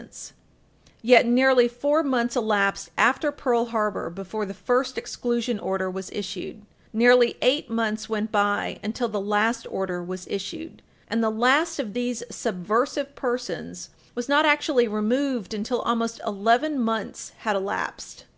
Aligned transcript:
[Footnote 0.00 0.12
3/14] 0.14 0.32
Yet 1.02 1.26
nearly 1.26 1.68
four 1.68 2.02
months 2.02 2.34
elapsed 2.34 2.90
after 2.96 3.30
Pearl 3.30 3.66
Harbor 3.66 4.08
before 4.08 4.46
the 4.46 4.54
first 4.54 4.96
exclusion 4.96 5.58
order 5.58 5.90
was 5.90 6.08
issued; 6.10 6.62
nearly 6.94 7.36
eight 7.42 7.68
months 7.68 8.08
went 8.08 8.32
by 8.32 8.80
until 8.82 9.08
the 9.08 9.20
last 9.20 9.66
order 9.70 10.02
was 10.02 10.26
issued, 10.28 10.80
and 11.08 11.22
the 11.22 11.28
last 11.28 11.78
of 11.78 11.92
these 11.92 12.22
"subversive" 12.30 13.14
persons 13.14 13.90
was 14.14 14.26
not 14.26 14.46
actually 14.46 14.88
removed 14.88 15.52
until 15.52 15.80
almost 15.82 16.18
eleven 16.26 16.78
months 16.78 17.32
had 17.40 17.54
elapsed. 17.54 18.24